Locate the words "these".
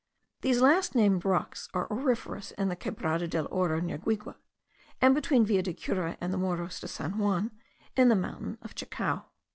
0.41-0.61